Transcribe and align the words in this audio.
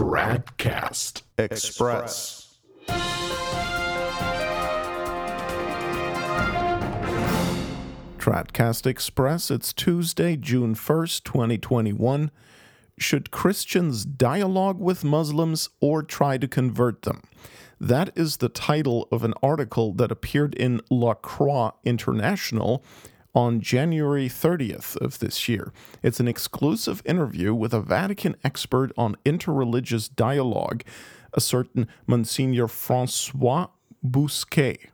Tradcast 0.00 1.24
Express. 1.36 2.56
Tradcast 8.16 8.86
Express, 8.86 9.50
it's 9.50 9.74
Tuesday, 9.74 10.36
June 10.36 10.74
1st, 10.74 11.24
2021. 11.24 12.30
Should 12.98 13.30
Christians 13.30 14.06
dialogue 14.06 14.80
with 14.80 15.04
Muslims 15.04 15.68
or 15.82 16.02
try 16.02 16.38
to 16.38 16.48
convert 16.48 17.02
them? 17.02 17.20
That 17.78 18.10
is 18.16 18.38
the 18.38 18.48
title 18.48 19.06
of 19.12 19.22
an 19.22 19.34
article 19.42 19.92
that 19.92 20.10
appeared 20.10 20.54
in 20.54 20.80
La 20.88 21.12
Croix 21.12 21.72
International 21.84 22.82
on 23.34 23.60
January 23.60 24.28
30th 24.28 24.96
of 24.96 25.18
this 25.18 25.48
year. 25.48 25.72
It's 26.02 26.20
an 26.20 26.28
exclusive 26.28 27.02
interview 27.04 27.54
with 27.54 27.72
a 27.72 27.80
Vatican 27.80 28.36
expert 28.44 28.92
on 28.96 29.16
interreligious 29.24 30.14
dialogue, 30.14 30.82
a 31.32 31.40
certain 31.40 31.86
Monsignor 32.06 32.68
Francois 32.68 33.68
Bousquet. 34.04 34.88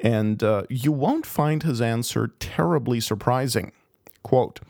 And 0.00 0.42
uh, 0.42 0.62
you 0.68 0.92
won't 0.92 1.26
find 1.26 1.62
his 1.62 1.80
answer 1.80 2.28
terribly 2.38 3.00
surprising. 3.00 3.72
Quote, 4.22 4.60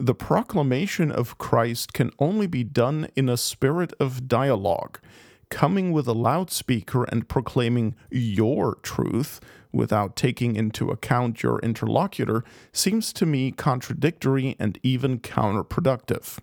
the 0.00 0.14
proclamation 0.14 1.12
of 1.12 1.36
Christ 1.36 1.92
can 1.92 2.10
only 2.18 2.46
be 2.46 2.64
done 2.64 3.08
in 3.16 3.28
a 3.28 3.36
spirit 3.36 3.92
of 4.00 4.28
dialogue, 4.28 4.98
coming 5.50 5.92
with 5.92 6.06
a 6.06 6.14
loudspeaker 6.14 7.04
and 7.04 7.28
proclaiming 7.28 7.94
your 8.10 8.76
truth 8.76 9.40
without 9.72 10.16
taking 10.16 10.56
into 10.56 10.90
account 10.90 11.42
your 11.42 11.58
interlocutor 11.60 12.44
seems 12.72 13.12
to 13.12 13.26
me 13.26 13.52
contradictory 13.52 14.56
and 14.58 14.78
even 14.82 15.18
counterproductive. 15.18 16.38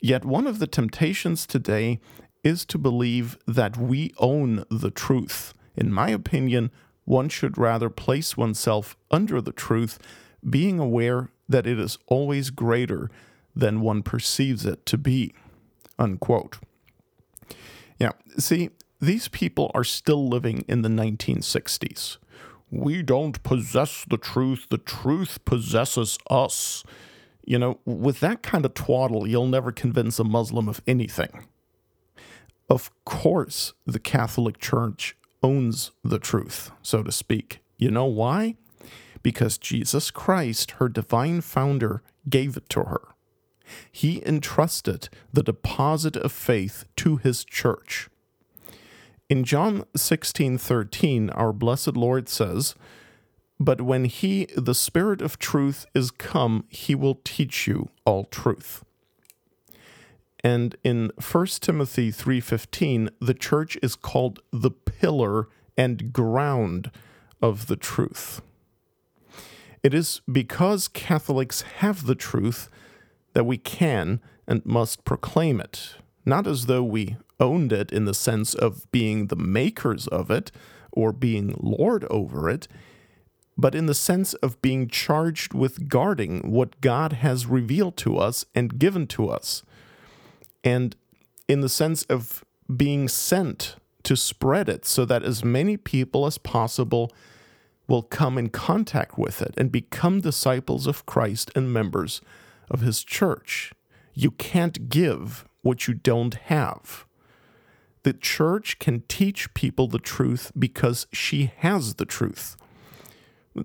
Yet 0.00 0.24
one 0.24 0.46
of 0.46 0.58
the 0.58 0.66
temptations 0.66 1.46
today 1.46 2.00
is 2.42 2.64
to 2.66 2.78
believe 2.78 3.38
that 3.46 3.76
we 3.76 4.12
own 4.18 4.64
the 4.70 4.90
truth. 4.90 5.54
In 5.74 5.92
my 5.92 6.10
opinion, 6.10 6.70
one 7.04 7.28
should 7.28 7.56
rather 7.56 7.88
place 7.90 8.36
oneself 8.36 8.96
under 9.10 9.40
the 9.40 9.52
truth, 9.52 9.98
being 10.48 10.78
aware 10.78 11.30
that 11.48 11.66
it 11.66 11.78
is 11.78 11.98
always 12.06 12.50
greater 12.50 13.10
than 13.56 13.80
one 13.80 14.02
perceives 14.02 14.66
it 14.66 14.84
to 14.86 14.98
be. 14.98 15.32
Unquote. 15.98 16.58
Yeah, 17.98 18.12
see, 18.38 18.70
these 19.00 19.28
people 19.28 19.70
are 19.74 19.84
still 19.84 20.28
living 20.28 20.64
in 20.68 20.82
the 20.82 20.88
1960s. 20.88 22.18
We 22.70 23.02
don't 23.02 23.42
possess 23.42 24.04
the 24.08 24.16
truth, 24.16 24.66
the 24.70 24.78
truth 24.78 25.44
possesses 25.44 26.18
us. 26.28 26.84
You 27.46 27.58
know, 27.58 27.80
with 27.84 28.20
that 28.20 28.42
kind 28.42 28.64
of 28.64 28.74
twaddle, 28.74 29.26
you'll 29.26 29.46
never 29.46 29.70
convince 29.70 30.18
a 30.18 30.24
Muslim 30.24 30.68
of 30.68 30.80
anything. 30.86 31.46
Of 32.68 32.90
course, 33.04 33.74
the 33.84 33.98
Catholic 33.98 34.58
Church 34.58 35.16
owns 35.42 35.90
the 36.02 36.18
truth, 36.18 36.70
so 36.82 37.02
to 37.02 37.12
speak. 37.12 37.60
You 37.76 37.90
know 37.90 38.06
why? 38.06 38.56
Because 39.22 39.58
Jesus 39.58 40.10
Christ, 40.10 40.72
her 40.72 40.88
divine 40.88 41.42
founder, 41.42 42.02
gave 42.28 42.56
it 42.56 42.68
to 42.70 42.84
her. 42.84 43.13
He 43.90 44.22
entrusted 44.26 45.08
the 45.32 45.42
deposit 45.42 46.16
of 46.16 46.32
faith 46.32 46.84
to 46.96 47.16
his 47.16 47.44
church. 47.44 48.08
In 49.28 49.44
John 49.44 49.84
16:13, 49.96 51.30
our 51.30 51.52
blessed 51.52 51.96
Lord 51.96 52.28
says, 52.28 52.74
"But 53.58 53.80
when 53.80 54.04
he, 54.04 54.46
the 54.56 54.74
Spirit 54.74 55.22
of 55.22 55.38
truth, 55.38 55.86
is 55.94 56.10
come, 56.10 56.64
he 56.68 56.94
will 56.94 57.20
teach 57.24 57.66
you 57.66 57.88
all 58.04 58.24
truth." 58.24 58.84
And 60.42 60.76
in 60.84 61.10
1 61.18 61.62
Timothy 61.62 62.10
3:15, 62.10 63.08
the 63.18 63.32
church 63.32 63.78
is 63.82 63.96
called 63.96 64.40
the 64.52 64.70
pillar 64.70 65.48
and 65.76 66.12
ground 66.12 66.90
of 67.40 67.66
the 67.66 67.76
truth. 67.76 68.42
It 69.82 69.94
is 69.94 70.20
because 70.30 70.88
Catholics 70.88 71.62
have 71.78 72.06
the 72.06 72.14
truth 72.14 72.68
that 73.34 73.44
we 73.44 73.58
can 73.58 74.20
and 74.46 74.64
must 74.64 75.04
proclaim 75.04 75.60
it, 75.60 75.96
not 76.24 76.46
as 76.46 76.66
though 76.66 76.82
we 76.82 77.16
owned 77.38 77.72
it 77.72 77.92
in 77.92 78.04
the 78.04 78.14
sense 78.14 78.54
of 78.54 78.90
being 78.90 79.26
the 79.26 79.36
makers 79.36 80.06
of 80.08 80.30
it 80.30 80.50
or 80.92 81.12
being 81.12 81.54
lord 81.60 82.04
over 82.10 82.48
it, 82.48 82.66
but 83.56 83.74
in 83.74 83.86
the 83.86 83.94
sense 83.94 84.34
of 84.34 84.60
being 84.62 84.88
charged 84.88 85.54
with 85.54 85.88
guarding 85.88 86.50
what 86.50 86.80
God 86.80 87.14
has 87.14 87.46
revealed 87.46 87.96
to 87.98 88.16
us 88.16 88.44
and 88.54 88.78
given 88.78 89.06
to 89.08 89.28
us. 89.28 89.62
And 90.62 90.96
in 91.46 91.60
the 91.60 91.68
sense 91.68 92.04
of 92.04 92.44
being 92.74 93.08
sent 93.08 93.76
to 94.04 94.16
spread 94.16 94.68
it 94.68 94.84
so 94.84 95.04
that 95.04 95.22
as 95.22 95.44
many 95.44 95.76
people 95.76 96.26
as 96.26 96.38
possible 96.38 97.12
will 97.86 98.02
come 98.02 98.38
in 98.38 98.48
contact 98.48 99.18
with 99.18 99.42
it 99.42 99.54
and 99.56 99.70
become 99.70 100.20
disciples 100.20 100.86
of 100.86 101.06
Christ 101.06 101.50
and 101.54 101.72
members 101.72 102.20
of 102.70 102.80
his 102.80 103.02
church. 103.02 103.72
You 104.14 104.30
can't 104.30 104.88
give 104.88 105.46
what 105.62 105.88
you 105.88 105.94
don't 105.94 106.34
have. 106.34 107.06
The 108.04 108.12
church 108.12 108.78
can 108.78 109.02
teach 109.08 109.52
people 109.54 109.88
the 109.88 109.98
truth 109.98 110.52
because 110.58 111.06
she 111.12 111.52
has 111.58 111.94
the 111.94 112.04
truth. 112.04 112.56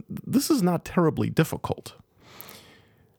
This 0.10 0.50
is 0.50 0.64
not 0.64 0.86
terribly 0.86 1.30
difficult. 1.30 1.96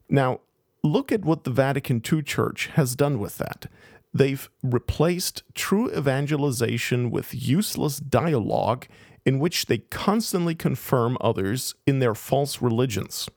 Now, 0.08 0.40
look 0.82 1.12
at 1.12 1.24
what 1.24 1.44
the 1.44 1.50
Vatican 1.50 2.02
II 2.10 2.22
Church 2.22 2.68
has 2.74 2.96
done 2.96 3.18
with 3.18 3.38
that. 3.38 3.66
They've 4.12 4.48
replaced 4.62 5.42
true 5.54 5.90
evangelization 5.96 7.10
with 7.10 7.34
useless 7.34 7.98
dialogue 7.98 8.86
in 9.24 9.38
which 9.38 9.66
they 9.66 9.78
constantly 9.78 10.54
confirm 10.54 11.16
others 11.20 11.74
in 11.86 11.98
their 11.98 12.14
false 12.14 12.62
religions. 12.62 13.28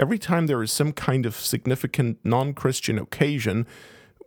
Every 0.00 0.18
time 0.18 0.46
there 0.46 0.62
is 0.62 0.72
some 0.72 0.92
kind 0.92 1.26
of 1.26 1.36
significant 1.36 2.20
non 2.24 2.54
Christian 2.54 2.98
occasion, 2.98 3.66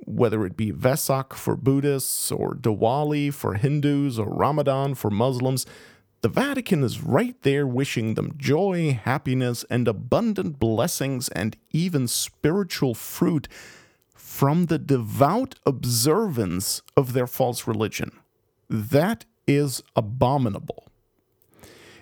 whether 0.06 0.46
it 0.46 0.56
be 0.56 0.72
Vesak 0.72 1.34
for 1.34 1.56
Buddhists, 1.56 2.32
or 2.32 2.54
Diwali 2.54 3.34
for 3.34 3.56
Hindus, 3.56 4.20
or 4.20 4.28
Ramadan 4.28 4.94
for 4.94 5.10
Muslims, 5.10 5.66
the 6.22 6.30
Vatican 6.30 6.84
is 6.84 7.02
right 7.02 7.36
there 7.42 7.66
wishing 7.66 8.14
them 8.14 8.36
joy, 8.38 9.00
happiness, 9.04 9.66
and 9.68 9.88
abundant 9.88 10.60
blessings 10.60 11.28
and 11.30 11.58
even 11.72 12.08
spiritual 12.08 12.94
fruit 12.94 13.48
from 14.14 14.68
the 14.68 14.78
devout 14.78 15.56
observance 15.66 16.84
of 16.96 17.14
their 17.14 17.28
false 17.28 17.68
religion. 17.68 18.12
That 18.70 19.26
is 19.48 19.82
abominable. 19.96 20.88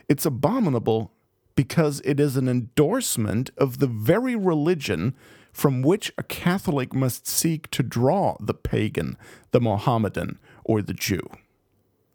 It's 0.10 0.26
abominable 0.26 1.14
because 1.56 2.02
it 2.06 2.20
is 2.20 2.38
an 2.38 2.48
endorsement 2.48 3.52
of 3.58 3.80
the 3.80 3.88
very 3.88 4.36
religion 4.36 5.16
from 5.52 5.82
which 5.82 6.12
a 6.18 6.24
Catholic 6.24 6.94
must 6.94 7.28
seek 7.28 7.70
to 7.72 7.84
draw 7.84 8.38
the 8.40 8.54
pagan, 8.54 9.18
the 9.52 9.62
Mohammedan, 9.62 10.40
or 10.64 10.82
the 10.82 10.94
Jew 10.94 11.22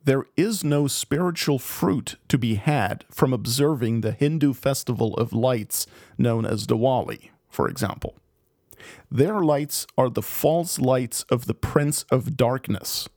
there 0.07 0.25
is 0.37 0.63
no 0.63 0.87
spiritual 0.87 1.59
fruit 1.59 2.15
to 2.29 2.39
be 2.39 2.55
had 2.55 3.05
from 3.11 3.33
observing 3.33 4.01
the 4.01 4.13
Hindu 4.13 4.55
festival 4.55 5.15
of 5.15 5.33
lights 5.33 5.85
known 6.17 6.47
as 6.47 6.65
Diwali, 6.65 7.31
for 7.51 7.69
example. 7.69 8.15
Their 9.11 9.41
lights 9.41 9.85
are 9.99 10.09
the 10.09 10.23
false 10.23 10.79
lights 10.79 11.25
of 11.25 11.47
the 11.47 11.55
Prince 11.55 12.05
of 12.05 12.37
Darkness. 12.37 13.09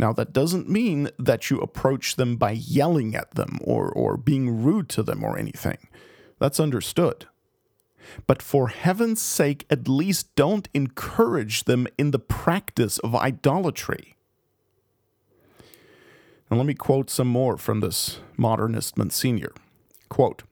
Now, 0.00 0.14
that 0.14 0.32
doesn't 0.32 0.66
mean 0.66 1.10
that 1.18 1.50
you 1.50 1.58
approach 1.58 2.16
them 2.16 2.36
by 2.36 2.52
yelling 2.52 3.14
at 3.14 3.32
them 3.32 3.58
or, 3.62 3.90
or 3.90 4.16
being 4.16 4.62
rude 4.62 4.88
to 4.90 5.02
them 5.02 5.22
or 5.22 5.36
anything. 5.36 5.76
That's 6.38 6.58
understood. 6.58 7.26
But 8.26 8.40
for 8.40 8.68
heaven's 8.68 9.20
sake, 9.20 9.66
at 9.68 9.88
least 9.88 10.34
don't 10.36 10.70
encourage 10.72 11.64
them 11.64 11.86
in 11.98 12.12
the 12.12 12.18
practice 12.18 12.96
of 13.00 13.14
idolatry. 13.14 14.16
And 16.48 16.58
let 16.58 16.64
me 16.64 16.72
quote 16.72 17.10
some 17.10 17.28
more 17.28 17.58
from 17.58 17.80
this 17.80 18.20
modernist 18.38 18.96
Monsignor. 18.96 19.52
Quote, 20.08 20.44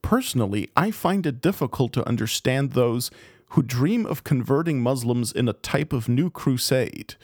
Personally, 0.00 0.70
I 0.76 0.92
find 0.92 1.26
it 1.26 1.40
difficult 1.40 1.92
to 1.94 2.08
understand 2.08 2.70
those 2.70 3.10
who 3.48 3.64
dream 3.64 4.06
of 4.06 4.22
converting 4.22 4.80
Muslims 4.80 5.32
in 5.32 5.48
a 5.48 5.54
type 5.54 5.92
of 5.92 6.08
new 6.08 6.30
crusade. 6.30 7.16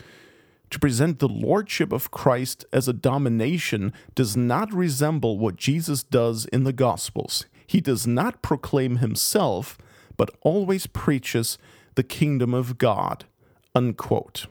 To 0.73 0.79
present 0.79 1.19
the 1.19 1.29
lordship 1.29 1.93
of 1.93 2.11
Christ 2.11 2.65
as 2.73 2.89
a 2.89 2.95
domination 2.95 3.93
does 4.15 4.39
not 4.39 4.73
resemble 4.73 5.39
what 5.39 5.57
Jesus 5.57 6.03
does 6.03 6.47
in 6.47 6.65
the 6.65 6.73
Gospels. 6.73 7.45
He 7.67 7.83
does 7.83 8.07
not 8.07 8.41
proclaim 8.41 8.97
himself, 8.97 9.77
but 10.17 10.31
always 10.41 10.87
preaches 10.87 11.59
the 11.95 12.03
kingdom 12.03 12.55
of 12.55 12.79
God. 12.79 13.27
Unquote. 13.75 14.47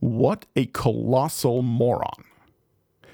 What 0.00 0.46
a 0.56 0.66
colossal 0.66 1.62
moron. 1.62 2.24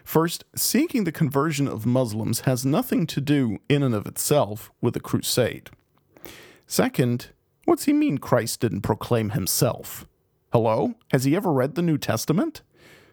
First, 0.02 0.44
seeking 0.56 1.05
the 1.05 1.12
conversion 1.12 1.69
of 1.69 1.84
Muslims 1.84 2.40
has 2.40 2.64
nothing 2.64 3.06
to 3.08 3.20
do, 3.20 3.58
in 3.69 3.82
and 3.82 3.94
of 3.94 4.06
itself, 4.06 4.73
with 4.81 4.96
a 4.96 5.00
crusade. 5.00 5.69
Second, 6.67 7.29
what's 7.67 7.84
he 7.84 7.93
mean 7.93 8.17
Christ 8.17 8.61
didn't 8.61 8.81
proclaim 8.81 9.31
himself? 9.31 10.06
Hello? 10.53 10.93
Has 11.13 11.25
he 11.25 11.35
ever 11.35 11.51
read 11.51 11.77
the 11.77 11.83
New 11.83 11.97
Testament? 11.97 12.61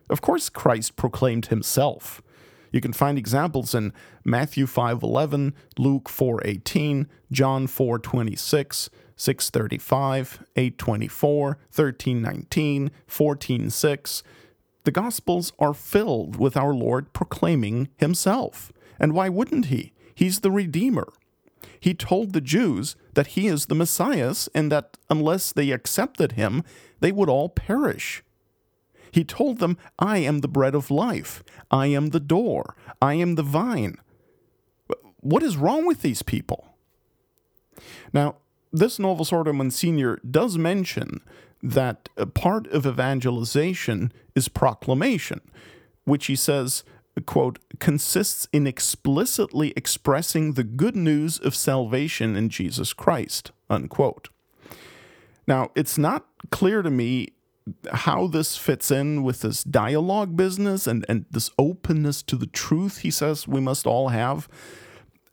Of 0.09 0.19
course 0.19 0.49
Christ 0.49 0.97
proclaimed 0.97 1.45
himself. 1.45 2.21
You 2.69 2.81
can 2.81 2.91
find 2.91 3.17
examples 3.17 3.73
in 3.73 3.93
Matthew 4.25 4.65
5:11, 4.65 5.53
Luke 5.77 6.09
4:18, 6.09 7.07
John 7.31 7.65
4:26, 7.65 8.89
6:35, 9.15 10.43
8:24, 10.57 11.55
13:19, 11.71 12.89
14:6. 13.07 14.21
The 14.83 14.91
gospels 14.91 15.53
are 15.59 15.73
filled 15.73 16.35
with 16.35 16.57
our 16.57 16.73
Lord 16.73 17.13
proclaiming 17.13 17.87
himself. 17.95 18.73
And 18.99 19.13
why 19.13 19.29
wouldn't 19.29 19.67
he? 19.67 19.93
He's 20.13 20.41
the 20.41 20.51
redeemer. 20.51 21.07
He 21.79 21.93
told 21.93 22.33
the 22.33 22.41
Jews 22.41 22.95
that 23.13 23.27
he 23.27 23.47
is 23.47 23.65
the 23.65 23.75
Messiah 23.75 24.33
and 24.53 24.71
that 24.71 24.97
unless 25.09 25.51
they 25.51 25.71
accepted 25.71 26.33
him, 26.33 26.63
they 26.99 27.11
would 27.11 27.29
all 27.29 27.49
perish. 27.49 28.23
He 29.11 29.23
told 29.23 29.59
them, 29.59 29.77
I 29.97 30.19
am 30.19 30.39
the 30.39 30.47
bread 30.47 30.75
of 30.75 30.91
life. 30.91 31.43
I 31.71 31.87
am 31.87 32.07
the 32.07 32.19
door. 32.19 32.75
I 33.01 33.15
am 33.15 33.35
the 33.35 33.43
vine. 33.43 33.97
What 35.21 35.43
is 35.43 35.57
wrong 35.57 35.85
with 35.85 36.01
these 36.01 36.21
people? 36.21 36.75
Now, 38.13 38.35
this 38.71 38.99
Novus 38.99 39.31
Ordo 39.33 39.53
Monsignor 39.53 40.19
does 40.29 40.57
mention 40.57 41.21
that 41.61 42.09
part 42.33 42.67
of 42.67 42.85
evangelization 42.85 44.11
is 44.35 44.47
proclamation, 44.47 45.41
which 46.05 46.27
he 46.27 46.35
says, 46.35 46.83
quote, 47.21 47.59
consists 47.79 48.47
in 48.51 48.67
explicitly 48.67 49.73
expressing 49.75 50.53
the 50.53 50.63
good 50.63 50.95
news 50.95 51.39
of 51.39 51.55
salvation 51.55 52.35
in 52.35 52.49
Jesus 52.49 52.93
Christ, 52.93 53.51
unquote. 53.69 54.29
Now, 55.47 55.71
it's 55.75 55.97
not 55.97 56.25
clear 56.51 56.81
to 56.81 56.91
me 56.91 57.29
how 57.91 58.27
this 58.27 58.57
fits 58.57 58.91
in 58.91 59.23
with 59.23 59.41
this 59.41 59.63
dialogue 59.63 60.35
business 60.35 60.87
and, 60.87 61.05
and 61.09 61.25
this 61.29 61.51
openness 61.57 62.21
to 62.23 62.35
the 62.35 62.47
truth 62.47 62.99
he 62.99 63.11
says 63.11 63.47
we 63.47 63.61
must 63.61 63.85
all 63.85 64.09
have. 64.09 64.47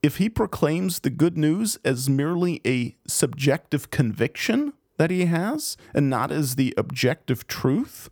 If 0.03 0.19
he 0.19 0.29
proclaims 0.29 1.01
the 1.01 1.11
good 1.11 1.37
news 1.37 1.79
as 1.85 2.09
merely 2.09 2.61
a 2.67 2.97
subjective 3.07 3.91
conviction 3.91 4.73
that 4.99 5.11
he 5.11 5.27
has 5.27 5.77
and 5.95 6.09
not 6.09 6.31
as 6.31 6.55
the 6.55 6.75
objective 6.77 7.47
truth, 7.47 8.09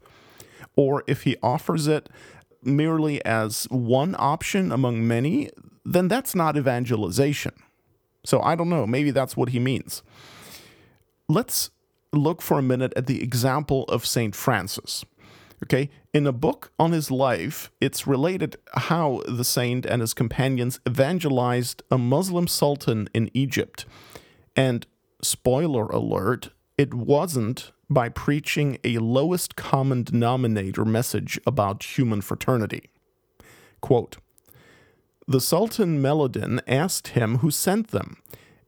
or 0.76 1.04
if 1.06 1.22
he 1.22 1.36
offers 1.42 1.86
it 1.86 2.08
merely 2.66 3.24
as 3.24 3.64
one 3.70 4.14
option 4.18 4.72
among 4.72 5.06
many, 5.06 5.50
then 5.84 6.08
that's 6.08 6.34
not 6.34 6.56
evangelization. 6.56 7.52
So 8.24 8.40
I 8.40 8.54
don't 8.54 8.68
know, 8.68 8.86
maybe 8.86 9.10
that's 9.10 9.36
what 9.36 9.50
he 9.50 9.58
means. 9.58 10.02
Let's 11.28 11.70
look 12.12 12.40
for 12.42 12.58
a 12.58 12.62
minute 12.62 12.92
at 12.96 13.06
the 13.06 13.22
example 13.22 13.84
of 13.84 14.06
St. 14.06 14.34
Francis. 14.34 15.04
Okay, 15.62 15.88
in 16.12 16.26
a 16.26 16.32
book 16.32 16.72
on 16.78 16.92
his 16.92 17.10
life, 17.10 17.70
it's 17.80 18.06
related 18.06 18.56
how 18.74 19.22
the 19.26 19.44
saint 19.44 19.86
and 19.86 20.02
his 20.02 20.12
companions 20.12 20.78
evangelized 20.86 21.82
a 21.90 21.96
Muslim 21.96 22.46
sultan 22.46 23.08
in 23.14 23.30
Egypt. 23.32 23.86
And 24.54 24.86
spoiler 25.22 25.86
alert, 25.86 26.50
it 26.76 26.92
wasn't 26.92 27.72
by 27.88 28.08
preaching 28.08 28.78
a 28.82 28.98
lowest 28.98 29.56
common 29.56 30.02
denominator 30.02 30.84
message 30.84 31.38
about 31.46 31.98
human 31.98 32.20
fraternity. 32.20 32.90
Quote 33.80 34.16
The 35.28 35.40
Sultan 35.40 36.02
Melodin 36.02 36.60
asked 36.66 37.08
him 37.08 37.38
who 37.38 37.50
sent 37.50 37.88
them 37.88 38.16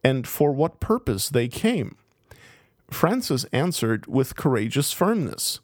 and 0.04 0.26
for 0.26 0.52
what 0.52 0.80
purpose 0.80 1.28
they 1.28 1.48
came. 1.48 1.96
Francis 2.90 3.44
answered 3.52 4.06
with 4.06 4.36
courageous 4.36 4.92
firmness 4.92 5.58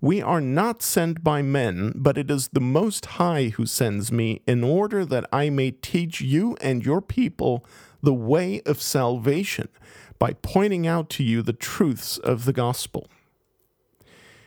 We 0.00 0.20
are 0.20 0.40
not 0.40 0.82
sent 0.82 1.22
by 1.22 1.42
men, 1.42 1.92
but 1.94 2.18
it 2.18 2.28
is 2.28 2.48
the 2.48 2.60
Most 2.60 3.06
High 3.06 3.50
who 3.50 3.66
sends 3.66 4.10
me, 4.10 4.42
in 4.48 4.64
order 4.64 5.04
that 5.04 5.28
I 5.32 5.50
may 5.50 5.70
teach 5.70 6.20
you 6.20 6.56
and 6.60 6.84
your 6.84 7.00
people 7.00 7.64
the 8.02 8.14
way 8.14 8.60
of 8.66 8.82
salvation 8.82 9.68
by 10.24 10.32
pointing 10.40 10.86
out 10.86 11.10
to 11.10 11.22
you 11.22 11.42
the 11.42 11.52
truths 11.52 12.16
of 12.16 12.46
the 12.46 12.52
gospel. 12.54 13.08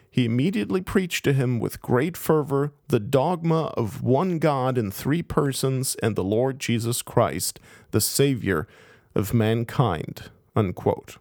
He 0.09 0.25
immediately 0.25 0.81
preached 0.81 1.23
to 1.25 1.33
him 1.33 1.59
with 1.59 1.83
great 1.83 2.17
fervor 2.17 2.73
the 2.87 2.99
dogma 2.99 3.65
of 3.77 4.01
one 4.01 4.39
God 4.39 4.75
in 4.75 4.89
three 4.89 5.21
persons 5.21 5.95
and 6.01 6.15
the 6.15 6.23
Lord 6.23 6.57
Jesus 6.59 7.03
Christ, 7.03 7.59
the 7.91 8.01
Savior 8.01 8.67
of 9.13 9.35
mankind. 9.35 10.31
Unquote. 10.55 11.19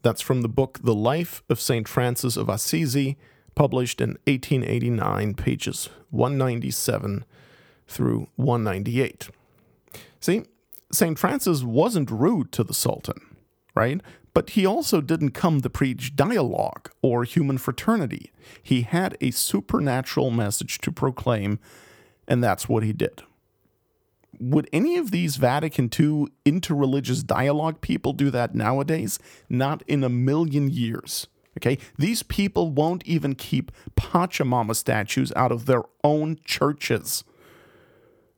That's 0.00 0.22
from 0.22 0.40
the 0.40 0.48
book 0.48 0.78
The 0.82 0.94
Life 0.94 1.42
of 1.50 1.60
St. 1.60 1.86
Francis 1.86 2.38
of 2.38 2.48
Assisi, 2.48 3.18
published 3.54 4.00
in 4.00 4.16
1889, 4.26 5.34
pages 5.34 5.90
197 6.08 7.26
through 7.86 8.28
198. 8.36 9.28
See, 10.20 10.44
St. 10.90 11.18
Francis 11.18 11.62
wasn't 11.62 12.10
rude 12.10 12.50
to 12.52 12.64
the 12.64 12.72
Sultan, 12.72 13.33
right? 13.74 14.00
But 14.32 14.50
he 14.50 14.66
also 14.66 15.00
didn't 15.00 15.30
come 15.30 15.60
to 15.60 15.70
preach 15.70 16.16
dialogue 16.16 16.90
or 17.02 17.24
human 17.24 17.58
fraternity. 17.58 18.32
He 18.62 18.82
had 18.82 19.16
a 19.20 19.30
supernatural 19.30 20.30
message 20.30 20.78
to 20.78 20.90
proclaim, 20.90 21.60
and 22.26 22.42
that's 22.42 22.68
what 22.68 22.82
he 22.82 22.92
did 22.92 23.22
would 24.40 24.68
any 24.72 24.96
of 24.96 25.10
these 25.10 25.36
Vatican 25.36 25.84
II 25.84 26.26
interreligious 26.44 27.24
dialogue 27.24 27.80
people 27.80 28.12
do 28.12 28.30
that 28.30 28.54
nowadays? 28.54 29.18
Not 29.48 29.82
in 29.86 30.04
a 30.04 30.08
million 30.08 30.68
years. 30.68 31.26
Okay? 31.58 31.78
These 31.98 32.22
people 32.22 32.70
won't 32.70 33.06
even 33.06 33.34
keep 33.34 33.70
Pachamama 33.96 34.74
statues 34.74 35.32
out 35.36 35.52
of 35.52 35.66
their 35.66 35.82
own 36.02 36.38
churches. 36.44 37.24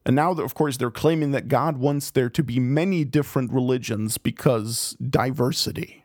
And 0.07 0.15
now, 0.15 0.31
of 0.31 0.55
course, 0.55 0.77
they're 0.77 0.93
claiming 0.93 1.33
that 1.33 1.49
God 1.49 1.79
wants 1.79 2.13
there 2.13 2.31
to 2.31 2.43
be 2.45 2.61
many 2.61 3.05
different 3.05 3.53
religions 3.53 4.19
because 4.19 4.97
diversity. 5.03 6.05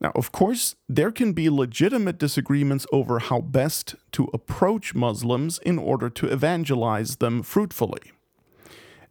Now, 0.00 0.12
of 0.14 0.30
course, 0.30 0.76
there 0.88 1.10
can 1.10 1.32
be 1.32 1.50
legitimate 1.50 2.16
disagreements 2.18 2.86
over 2.92 3.18
how 3.18 3.40
best 3.40 3.96
to 4.12 4.30
approach 4.32 4.94
Muslims 4.94 5.58
in 5.66 5.76
order 5.76 6.08
to 6.08 6.28
evangelize 6.28 7.16
them 7.16 7.42
fruitfully. 7.42 8.12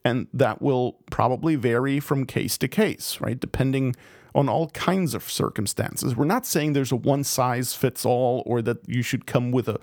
And 0.06 0.28
that 0.33 0.62
will 0.62 0.94
probably 1.12 1.56
vary 1.56 2.00
from 2.00 2.25
case 2.25 2.57
to 2.60 2.69
case, 2.69 3.19
right? 3.19 3.38
Depending 3.38 3.98
on 4.38 4.48
all 4.48 4.69
kinds 4.69 5.16
of 5.16 5.24
circumstances. 5.24 6.16
We're 6.16 6.25
not 6.25 6.45
saying 6.45 6.74
there's 6.74 6.92
a 6.92 6.95
one 6.95 7.24
size 7.24 7.74
fits 7.74 8.06
all 8.06 8.44
or 8.45 8.61
that 8.61 8.88
you 8.88 9.02
should 9.02 9.26
come 9.26 9.50
with 9.52 9.68
a, 9.68 9.80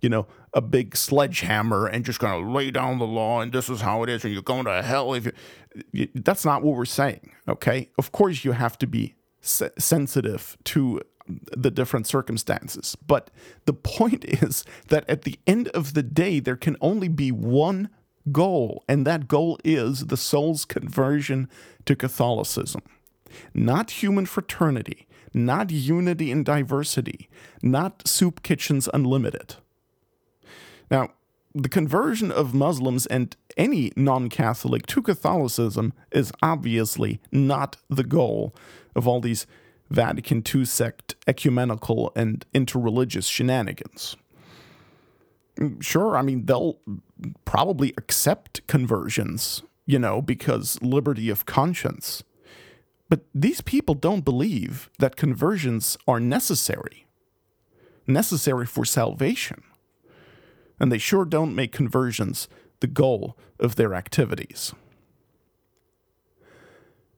you 0.00 0.08
know, 0.08 0.26
a 0.54 0.62
big 0.62 0.96
sledgehammer 0.96 1.86
and 1.86 2.06
just 2.06 2.18
going 2.18 2.42
to 2.42 2.50
lay 2.50 2.70
down 2.70 2.98
the 2.98 3.06
law 3.06 3.42
and 3.42 3.52
this 3.52 3.68
is 3.68 3.82
how 3.82 4.02
it 4.02 4.08
is 4.08 4.24
and 4.24 4.32
you're 4.32 4.42
going 4.42 4.64
to 4.64 4.82
hell 4.82 5.12
if 5.12 5.30
you. 5.92 6.08
That's 6.14 6.46
not 6.46 6.62
what 6.62 6.74
we're 6.74 6.86
saying, 6.86 7.32
okay? 7.46 7.90
Of 7.98 8.10
course, 8.10 8.46
you 8.46 8.52
have 8.52 8.78
to 8.78 8.86
be 8.86 9.14
se- 9.42 9.72
sensitive 9.78 10.56
to 10.64 11.02
the 11.54 11.70
different 11.70 12.06
circumstances. 12.06 12.96
But 13.06 13.30
the 13.66 13.74
point 13.74 14.24
is 14.42 14.64
that 14.88 15.04
at 15.06 15.22
the 15.22 15.38
end 15.46 15.68
of 15.68 15.92
the 15.92 16.02
day, 16.02 16.40
there 16.40 16.56
can 16.56 16.78
only 16.80 17.08
be 17.08 17.30
one 17.30 17.90
goal, 18.32 18.84
and 18.88 19.06
that 19.06 19.28
goal 19.28 19.58
is 19.64 20.06
the 20.06 20.16
soul's 20.16 20.64
conversion 20.64 21.48
to 21.84 21.94
Catholicism. 21.94 22.80
Not 23.54 24.02
human 24.02 24.26
fraternity, 24.26 25.06
not 25.34 25.70
unity 25.70 26.30
and 26.32 26.44
diversity, 26.44 27.28
not 27.62 28.06
soup 28.06 28.42
kitchens 28.42 28.88
unlimited. 28.92 29.56
Now, 30.90 31.10
the 31.54 31.68
conversion 31.68 32.30
of 32.30 32.54
Muslims 32.54 33.06
and 33.06 33.36
any 33.56 33.92
non 33.96 34.28
Catholic 34.28 34.86
to 34.86 35.02
Catholicism 35.02 35.92
is 36.12 36.32
obviously 36.42 37.20
not 37.32 37.76
the 37.88 38.04
goal 38.04 38.54
of 38.94 39.08
all 39.08 39.20
these 39.20 39.46
Vatican 39.90 40.42
II 40.54 40.64
sect 40.64 41.16
ecumenical 41.26 42.12
and 42.14 42.44
interreligious 42.54 43.30
shenanigans. 43.30 44.16
Sure, 45.80 46.16
I 46.16 46.22
mean, 46.22 46.46
they'll 46.46 46.78
probably 47.44 47.92
accept 47.96 48.64
conversions, 48.68 49.62
you 49.86 49.98
know, 49.98 50.22
because 50.22 50.80
liberty 50.82 51.30
of 51.30 51.46
conscience. 51.46 52.22
But 53.08 53.24
these 53.34 53.60
people 53.60 53.94
don't 53.94 54.24
believe 54.24 54.90
that 54.98 55.16
conversions 55.16 55.96
are 56.06 56.20
necessary, 56.20 57.06
necessary 58.06 58.66
for 58.66 58.84
salvation. 58.84 59.62
And 60.78 60.92
they 60.92 60.98
sure 60.98 61.24
don't 61.24 61.54
make 61.54 61.72
conversions 61.72 62.48
the 62.80 62.86
goal 62.86 63.36
of 63.58 63.76
their 63.76 63.94
activities. 63.94 64.74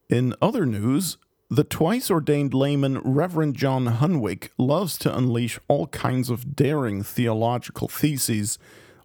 In 0.09 0.35
other 0.40 0.64
news, 0.64 1.18
the 1.49 1.64
twice 1.64 2.11
ordained 2.11 2.54
layman 2.54 2.99
Reverend 3.00 3.56
John 3.56 3.87
Hunwicke 3.87 4.50
loves 4.56 4.97
to 4.99 5.16
unleash 5.16 5.59
all 5.68 5.88
kinds 5.88 6.30
of 6.30 6.54
daring 6.54 7.02
theological 7.02 7.88
theses 7.88 8.59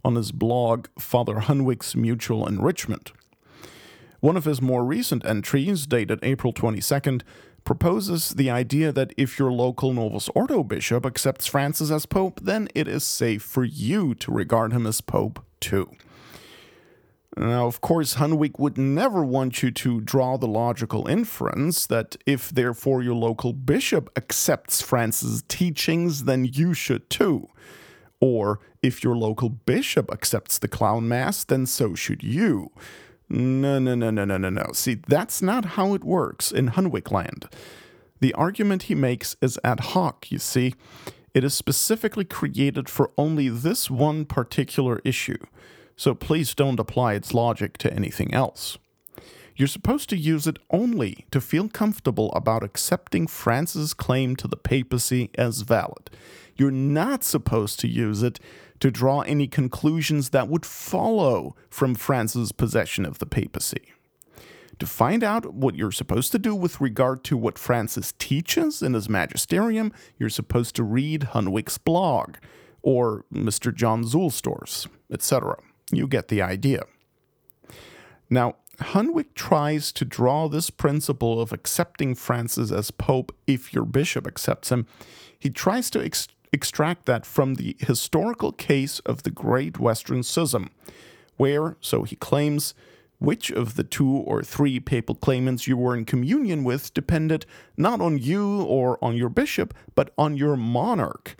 on 0.03 0.15
his 0.15 0.31
blog, 0.31 0.87
Father 0.99 1.35
Hunwicke's 1.35 1.95
Mutual 1.95 2.47
Enrichment. 2.47 3.11
One 4.25 4.37
of 4.37 4.45
his 4.45 4.59
more 4.59 4.83
recent 4.83 5.23
entries, 5.23 5.85
dated 5.85 6.17
April 6.23 6.51
22nd, 6.51 7.21
proposes 7.63 8.31
the 8.31 8.49
idea 8.49 8.91
that 8.91 9.13
if 9.17 9.37
your 9.37 9.51
local 9.51 9.93
Novus 9.93 10.29
Ordo 10.29 10.63
bishop 10.63 11.05
accepts 11.05 11.45
Francis 11.45 11.91
as 11.91 12.07
pope, 12.07 12.39
then 12.41 12.67
it 12.73 12.87
is 12.87 13.03
safe 13.03 13.43
for 13.43 13.63
you 13.63 14.15
to 14.15 14.31
regard 14.31 14.73
him 14.73 14.87
as 14.87 14.99
pope 14.99 15.45
too. 15.59 15.91
Now, 17.37 17.67
of 17.67 17.81
course, 17.81 18.15
Hunwicke 18.15 18.57
would 18.57 18.79
never 18.79 19.23
want 19.23 19.61
you 19.61 19.69
to 19.69 20.01
draw 20.01 20.37
the 20.37 20.47
logical 20.47 21.07
inference 21.07 21.85
that 21.85 22.17
if 22.25 22.49
therefore 22.49 23.03
your 23.03 23.13
local 23.13 23.53
bishop 23.53 24.09
accepts 24.17 24.81
Francis' 24.81 25.43
teachings, 25.47 26.23
then 26.23 26.45
you 26.45 26.73
should 26.73 27.11
too. 27.11 27.47
Or 28.19 28.59
if 28.81 29.03
your 29.03 29.15
local 29.15 29.49
bishop 29.49 30.11
accepts 30.11 30.57
the 30.57 30.67
clown 30.67 31.07
mass, 31.07 31.43
then 31.43 31.67
so 31.67 31.93
should 31.93 32.23
you. 32.23 32.71
No, 33.29 33.79
no, 33.79 33.95
no, 33.95 34.11
no, 34.11 34.25
no, 34.25 34.37
no, 34.37 34.49
no. 34.49 34.71
See, 34.73 34.99
that's 35.07 35.41
not 35.41 35.65
how 35.65 35.93
it 35.93 36.03
works 36.03 36.51
in 36.51 36.69
Hunwicke 36.69 37.11
land. 37.11 37.47
The 38.19 38.33
argument 38.33 38.83
he 38.83 38.95
makes 38.95 39.35
is 39.41 39.59
ad 39.63 39.79
hoc, 39.79 40.31
you 40.31 40.39
see. 40.39 40.75
It 41.33 41.43
is 41.43 41.53
specifically 41.53 42.25
created 42.25 42.87
for 42.87 43.11
only 43.17 43.49
this 43.49 43.89
one 43.89 44.25
particular 44.25 45.01
issue 45.03 45.37
so 45.95 46.13
please 46.13 46.53
don't 46.53 46.79
apply 46.79 47.13
its 47.13 47.33
logic 47.33 47.77
to 47.79 47.93
anything 47.93 48.33
else. 48.33 48.77
You're 49.55 49.67
supposed 49.67 50.09
to 50.09 50.17
use 50.17 50.47
it 50.47 50.59
only 50.69 51.25
to 51.31 51.39
feel 51.39 51.69
comfortable 51.69 52.31
about 52.33 52.63
accepting 52.63 53.25
Francis' 53.25 53.93
claim 53.93 54.35
to 54.37 54.47
the 54.47 54.57
papacy 54.57 55.29
as 55.37 55.61
valid. 55.61 56.09
You're 56.57 56.71
not 56.71 57.23
supposed 57.23 57.79
to 57.81 57.87
use 57.87 58.21
it 58.21 58.39
to 58.79 58.91
draw 58.91 59.21
any 59.21 59.47
conclusions 59.47 60.29
that 60.29 60.47
would 60.47 60.65
follow 60.65 61.55
from 61.69 61.95
Francis' 61.95 62.51
possession 62.51 63.05
of 63.05 63.19
the 63.19 63.25
papacy. 63.25 63.91
To 64.79 64.85
find 64.85 65.23
out 65.23 65.53
what 65.53 65.75
you're 65.75 65.91
supposed 65.91 66.31
to 66.33 66.39
do 66.39 66.53
with 66.53 66.81
regard 66.81 67.23
to 67.25 67.37
what 67.37 67.57
Francis 67.57 68.13
teaches 68.19 68.81
in 68.81 68.93
his 68.93 69.07
magisterium, 69.07 69.93
you're 70.17 70.29
supposed 70.29 70.75
to 70.75 70.83
read 70.83 71.29
Hunwicke's 71.33 71.77
blog, 71.77 72.35
or 72.81 73.25
Mr. 73.33 73.73
John 73.73 74.03
Zuhlsdorf's, 74.03 74.87
etc. 75.11 75.57
You 75.91 76.07
get 76.07 76.27
the 76.27 76.41
idea. 76.41 76.83
Now, 78.29 78.55
Hunwick 78.79 79.33
tries 79.33 79.91
to 79.93 80.05
draw 80.05 80.47
this 80.47 80.69
principle 80.69 81.41
of 81.41 81.53
accepting 81.53 82.15
Francis 82.15 82.71
as 82.71 82.91
Pope 82.91 83.33
if 83.47 83.73
your 83.73 83.85
bishop 83.85 84.27
accepts 84.27 84.71
him. 84.71 84.85
He 85.37 85.49
tries 85.49 85.89
to 85.91 86.03
ex- 86.03 86.27
extract 86.55 87.05
that 87.05 87.25
from 87.25 87.55
the 87.55 87.75
historical 87.79 88.51
case 88.51 88.99
of 88.99 89.23
the 89.23 89.29
Great 89.29 89.79
Western 89.79 90.23
Schism, 90.23 90.71
where, 91.37 91.77
so 91.81 92.03
he 92.03 92.15
claims, 92.15 92.73
which 93.19 93.51
of 93.51 93.75
the 93.75 93.83
two 93.83 94.09
or 94.09 94.41
three 94.41 94.79
papal 94.79 95.15
claimants 95.15 95.67
you 95.67 95.77
were 95.77 95.95
in 95.95 96.05
communion 96.05 96.63
with 96.63 96.93
depended 96.93 97.45
not 97.77 98.01
on 98.01 98.17
you 98.17 98.63
or 98.63 98.97
on 99.03 99.15
your 99.15 99.29
bishop, 99.29 99.73
but 99.95 100.11
on 100.17 100.35
your 100.35 100.55
monarch. 100.55 101.35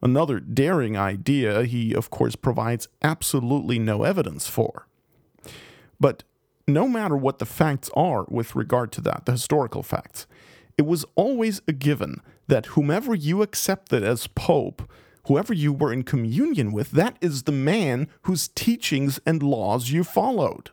Another 0.00 0.38
daring 0.38 0.96
idea 0.96 1.64
he, 1.64 1.94
of 1.94 2.10
course, 2.10 2.36
provides 2.36 2.88
absolutely 3.02 3.78
no 3.78 4.04
evidence 4.04 4.46
for. 4.46 4.86
But 5.98 6.22
no 6.66 6.86
matter 6.86 7.16
what 7.16 7.38
the 7.38 7.46
facts 7.46 7.90
are 7.94 8.24
with 8.28 8.54
regard 8.54 8.92
to 8.92 9.00
that, 9.02 9.24
the 9.24 9.32
historical 9.32 9.82
facts, 9.82 10.26
it 10.76 10.86
was 10.86 11.04
always 11.16 11.60
a 11.66 11.72
given 11.72 12.20
that 12.48 12.66
whomever 12.66 13.14
you 13.14 13.42
accepted 13.42 14.02
as 14.02 14.26
Pope, 14.26 14.90
whoever 15.26 15.54
you 15.54 15.72
were 15.72 15.92
in 15.92 16.02
communion 16.02 16.72
with, 16.72 16.90
that 16.92 17.16
is 17.20 17.44
the 17.44 17.52
man 17.52 18.08
whose 18.22 18.48
teachings 18.48 19.20
and 19.24 19.42
laws 19.42 19.90
you 19.90 20.02
followed. 20.02 20.70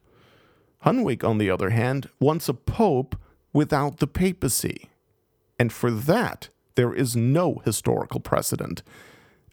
Hunwicke, 0.85 1.23
on 1.23 1.37
the 1.37 1.49
other 1.49 1.69
hand, 1.69 2.09
wants 2.19 2.49
a 2.49 2.53
Pope 2.53 3.15
without 3.53 3.97
the 3.97 4.07
papacy. 4.07 4.89
And 5.59 5.71
for 5.71 5.91
that, 5.91 6.49
there 6.75 6.93
is 6.93 7.15
no 7.15 7.61
historical 7.63 8.19
precedent 8.19 8.83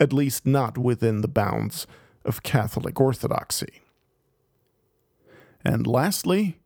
at 0.03 0.13
least 0.13 0.45
not 0.45 0.77
within 0.77 1.21
the 1.21 1.29
bounds 1.29 1.87
of 2.25 2.43
Catholic 2.43 3.01
orthodoxy. 3.01 3.83
And 5.65 5.87
lastly, 5.87 6.59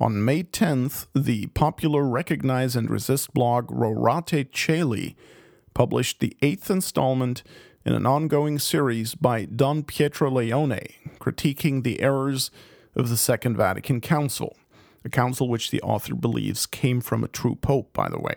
on 0.00 0.24
May 0.24 0.44
10th, 0.44 1.06
the 1.12 1.46
popular 1.48 2.04
Recognize 2.04 2.76
and 2.76 2.88
Resist 2.88 3.34
blog 3.34 3.68
Rorate 3.70 4.52
Caeli 4.52 5.16
published 5.74 6.20
the 6.20 6.36
eighth 6.40 6.70
installment 6.70 7.42
in 7.84 7.94
an 7.94 8.06
ongoing 8.06 8.60
series 8.60 9.16
by 9.16 9.44
Don 9.44 9.82
Pietro 9.82 10.30
Leone, 10.30 10.78
critiquing 11.18 11.82
the 11.82 12.00
errors 12.00 12.52
of 12.94 13.08
the 13.08 13.16
Second 13.16 13.56
Vatican 13.56 14.00
Council, 14.00 14.56
a 15.04 15.08
council 15.08 15.48
which 15.48 15.70
the 15.70 15.82
author 15.82 16.14
believes 16.14 16.66
came 16.66 17.00
from 17.00 17.24
a 17.24 17.28
true 17.28 17.56
pope, 17.56 17.92
by 17.92 18.08
the 18.08 18.20
way. 18.20 18.36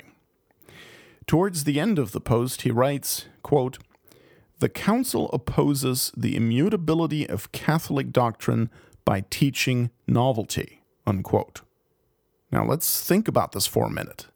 Towards 1.27 1.63
the 1.65 1.79
end 1.79 1.99
of 1.99 2.11
the 2.11 2.21
post, 2.21 2.63
he 2.63 2.71
writes, 2.71 3.25
quote, 3.43 3.77
the 4.59 4.69
Council 4.69 5.29
opposes 5.31 6.11
the 6.15 6.35
immutability 6.35 7.27
of 7.27 7.51
Catholic 7.51 8.11
doctrine 8.11 8.69
by 9.05 9.25
teaching 9.29 9.89
novelty. 10.07 10.80
Unquote. 11.05 11.62
Now 12.51 12.65
let's 12.65 13.05
think 13.05 13.27
about 13.27 13.53
this 13.53 13.67
for 13.67 13.86
a 13.86 13.91
minute. 13.91 14.27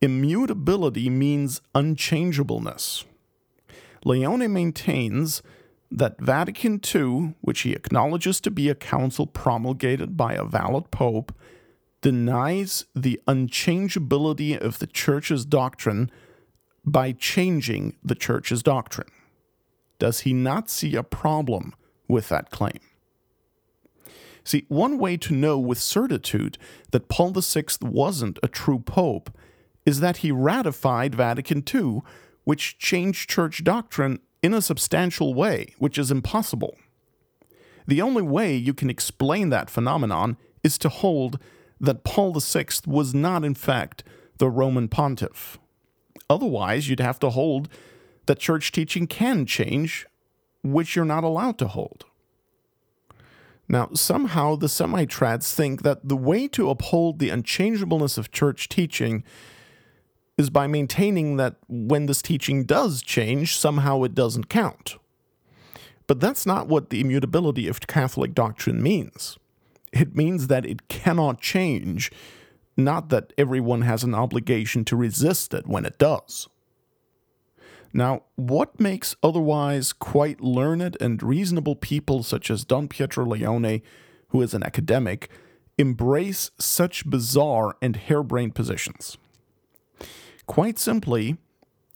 Immutability 0.00 1.10
means 1.10 1.60
unchangeableness. 1.74 3.04
Leone 4.04 4.52
maintains 4.52 5.42
that 5.90 6.20
Vatican 6.20 6.80
II, 6.94 7.34
which 7.40 7.60
he 7.60 7.72
acknowledges 7.72 8.40
to 8.40 8.50
be 8.50 8.68
a 8.68 8.74
council 8.74 9.26
promulgated 9.26 10.16
by 10.16 10.34
a 10.34 10.44
valid 10.44 10.90
pope, 10.90 11.34
denies 12.00 12.84
the 12.94 13.20
unchangeability 13.26 14.56
of 14.56 14.78
the 14.78 14.86
Church's 14.86 15.44
doctrine 15.44 16.10
by 16.84 17.12
changing 17.12 17.96
the 18.04 18.14
Church's 18.14 18.62
doctrine 18.62 19.08
does 19.98 20.20
he 20.20 20.32
not 20.32 20.70
see 20.70 20.94
a 20.94 21.02
problem 21.02 21.74
with 22.06 22.28
that 22.28 22.50
claim? 22.50 22.80
See, 24.48 24.64
one 24.68 24.96
way 24.96 25.18
to 25.18 25.34
know 25.34 25.58
with 25.58 25.78
certitude 25.78 26.56
that 26.92 27.10
Paul 27.10 27.32
VI 27.32 27.64
wasn't 27.82 28.38
a 28.42 28.48
true 28.48 28.78
pope 28.78 29.28
is 29.84 30.00
that 30.00 30.18
he 30.18 30.32
ratified 30.32 31.14
Vatican 31.14 31.62
II, 31.62 32.00
which 32.44 32.78
changed 32.78 33.28
church 33.28 33.62
doctrine 33.62 34.20
in 34.42 34.54
a 34.54 34.62
substantial 34.62 35.34
way, 35.34 35.74
which 35.76 35.98
is 35.98 36.10
impossible. 36.10 36.78
The 37.86 38.00
only 38.00 38.22
way 38.22 38.56
you 38.56 38.72
can 38.72 38.88
explain 38.88 39.50
that 39.50 39.68
phenomenon 39.68 40.38
is 40.64 40.78
to 40.78 40.88
hold 40.88 41.38
that 41.78 42.02
Paul 42.02 42.32
VI 42.32 42.68
was 42.86 43.12
not, 43.12 43.44
in 43.44 43.54
fact, 43.54 44.02
the 44.38 44.48
Roman 44.48 44.88
pontiff. 44.88 45.58
Otherwise, 46.30 46.88
you'd 46.88 47.00
have 47.00 47.18
to 47.18 47.28
hold 47.28 47.68
that 48.24 48.38
church 48.38 48.72
teaching 48.72 49.06
can 49.06 49.44
change, 49.44 50.06
which 50.62 50.96
you're 50.96 51.04
not 51.04 51.22
allowed 51.22 51.58
to 51.58 51.68
hold. 51.68 52.06
Now, 53.68 53.90
somehow 53.92 54.56
the 54.56 54.68
semi 54.68 55.04
trads 55.04 55.52
think 55.52 55.82
that 55.82 56.08
the 56.08 56.16
way 56.16 56.48
to 56.48 56.70
uphold 56.70 57.18
the 57.18 57.30
unchangeableness 57.30 58.16
of 58.16 58.32
church 58.32 58.68
teaching 58.68 59.24
is 60.38 60.48
by 60.48 60.66
maintaining 60.66 61.36
that 61.36 61.56
when 61.68 62.06
this 62.06 62.22
teaching 62.22 62.64
does 62.64 63.02
change, 63.02 63.56
somehow 63.58 64.04
it 64.04 64.14
doesn't 64.14 64.48
count. 64.48 64.96
But 66.06 66.20
that's 66.20 66.46
not 66.46 66.68
what 66.68 66.88
the 66.88 67.00
immutability 67.00 67.68
of 67.68 67.86
Catholic 67.86 68.34
doctrine 68.34 68.82
means. 68.82 69.36
It 69.92 70.16
means 70.16 70.46
that 70.46 70.64
it 70.64 70.88
cannot 70.88 71.40
change, 71.40 72.10
not 72.76 73.10
that 73.10 73.32
everyone 73.36 73.82
has 73.82 74.04
an 74.04 74.14
obligation 74.14 74.84
to 74.86 74.96
resist 74.96 75.52
it 75.52 75.66
when 75.66 75.84
it 75.84 75.98
does. 75.98 76.48
Now, 77.92 78.22
what 78.36 78.78
makes 78.78 79.16
otherwise 79.22 79.92
quite 79.92 80.40
learned 80.40 80.96
and 81.00 81.22
reasonable 81.22 81.76
people 81.76 82.22
such 82.22 82.50
as 82.50 82.64
Don 82.64 82.88
Pietro 82.88 83.24
Leone, 83.24 83.82
who 84.28 84.42
is 84.42 84.54
an 84.54 84.62
academic, 84.62 85.30
embrace 85.78 86.50
such 86.58 87.08
bizarre 87.08 87.76
and 87.80 87.96
harebrained 87.96 88.54
positions? 88.54 89.16
Quite 90.46 90.78
simply, 90.78 91.38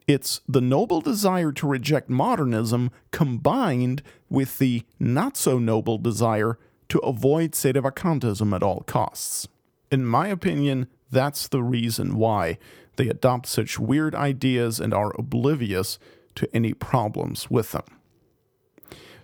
it's 0.07 0.41
the 0.49 0.61
noble 0.61 1.01
desire 1.01 1.53
to 1.53 1.67
reject 1.67 2.09
modernism 2.09 2.91
combined 3.11 4.03
with 4.29 4.59
the 4.59 4.83
not 4.99 5.37
so 5.37 5.59
noble 5.59 5.99
desire 5.99 6.59
to 6.89 6.99
avoid 6.99 7.53
sedevacantism 7.53 8.55
at 8.55 8.63
all 8.63 8.81
costs. 8.81 9.49
In 9.91 10.05
my 10.05 10.29
opinion, 10.29 10.89
that's 11.11 11.49
the 11.49 11.63
reason 11.63 12.17
why 12.17 12.59
they 12.97 13.09
adopt 13.09 13.47
such 13.47 13.79
weird 13.79 14.15
ideas 14.15 14.81
and 14.81 14.93
are 14.93 15.13
oblivious 15.19 15.99
to 16.35 16.49
any 16.55 16.73
problems 16.73 17.51
with 17.51 17.73
them. 17.73 17.85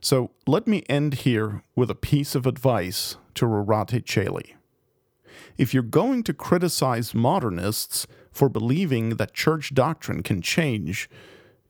So 0.00 0.30
let 0.46 0.66
me 0.66 0.84
end 0.88 1.14
here 1.14 1.62
with 1.74 1.90
a 1.90 1.94
piece 1.94 2.34
of 2.34 2.46
advice 2.46 3.16
to 3.34 3.46
Rorate 3.46 4.04
Caeli. 4.04 4.54
If 5.56 5.74
you're 5.74 5.82
going 5.82 6.22
to 6.24 6.34
criticize 6.34 7.14
modernists 7.14 8.06
for 8.30 8.48
believing 8.48 9.16
that 9.16 9.34
church 9.34 9.74
doctrine 9.74 10.22
can 10.22 10.40
change, 10.40 11.10